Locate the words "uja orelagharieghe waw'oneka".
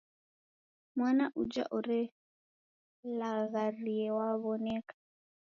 1.41-4.93